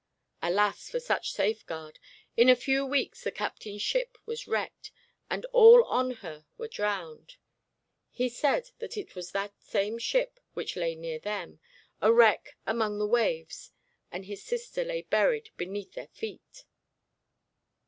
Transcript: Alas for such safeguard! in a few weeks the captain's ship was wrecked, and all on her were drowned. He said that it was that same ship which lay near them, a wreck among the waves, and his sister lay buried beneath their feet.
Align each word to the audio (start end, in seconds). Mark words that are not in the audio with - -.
Alas 0.41 0.89
for 0.89 0.99
such 0.99 1.31
safeguard! 1.31 1.99
in 2.35 2.49
a 2.49 2.55
few 2.55 2.83
weeks 2.83 3.23
the 3.23 3.29
captain's 3.31 3.83
ship 3.83 4.17
was 4.25 4.47
wrecked, 4.47 4.91
and 5.29 5.45
all 5.53 5.83
on 5.83 6.09
her 6.25 6.47
were 6.57 6.67
drowned. 6.67 7.35
He 8.09 8.27
said 8.27 8.71
that 8.79 8.97
it 8.97 9.13
was 9.13 9.29
that 9.31 9.53
same 9.61 9.99
ship 9.99 10.39
which 10.55 10.75
lay 10.75 10.95
near 10.95 11.19
them, 11.19 11.59
a 12.01 12.11
wreck 12.11 12.57
among 12.65 12.97
the 12.97 13.05
waves, 13.05 13.73
and 14.11 14.25
his 14.25 14.43
sister 14.43 14.83
lay 14.83 15.03
buried 15.03 15.51
beneath 15.55 15.93
their 15.93 16.07
feet. 16.07 16.65